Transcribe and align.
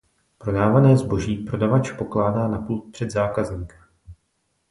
Prodávané 0.37 0.97
zboží 0.97 1.37
prodavač 1.37 1.91
pokládá 1.91 2.47
na 2.47 2.61
pult 2.61 2.91
před 2.91 3.11
zákazníka. 3.11 3.75